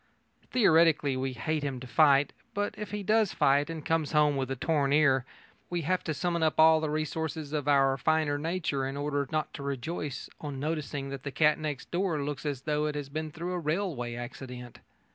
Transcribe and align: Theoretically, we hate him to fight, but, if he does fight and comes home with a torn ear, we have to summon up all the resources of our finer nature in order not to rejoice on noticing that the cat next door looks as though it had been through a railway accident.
Theoretically, 0.49 1.15
we 1.15 1.33
hate 1.33 1.61
him 1.61 1.79
to 1.79 1.85
fight, 1.85 2.33
but, 2.55 2.73
if 2.75 2.89
he 2.89 3.03
does 3.03 3.33
fight 3.35 3.69
and 3.69 3.85
comes 3.85 4.13
home 4.13 4.35
with 4.35 4.49
a 4.49 4.55
torn 4.55 4.91
ear, 4.91 5.25
we 5.69 5.81
have 5.81 6.03
to 6.05 6.13
summon 6.15 6.41
up 6.41 6.59
all 6.59 6.79
the 6.81 6.89
resources 6.89 7.53
of 7.53 7.67
our 7.67 7.97
finer 7.99 8.39
nature 8.39 8.87
in 8.87 8.97
order 8.97 9.27
not 9.31 9.53
to 9.53 9.61
rejoice 9.61 10.27
on 10.39 10.59
noticing 10.59 11.09
that 11.09 11.21
the 11.21 11.29
cat 11.29 11.59
next 11.59 11.91
door 11.91 12.19
looks 12.23 12.47
as 12.47 12.61
though 12.63 12.87
it 12.87 12.95
had 12.95 13.13
been 13.13 13.29
through 13.29 13.53
a 13.53 13.59
railway 13.59 14.15
accident. 14.15 14.79